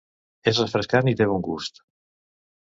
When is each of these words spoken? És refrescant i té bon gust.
És 0.51 0.61
refrescant 0.61 1.13
i 1.13 1.15
té 1.21 1.29
bon 1.35 1.45
gust. 1.51 1.81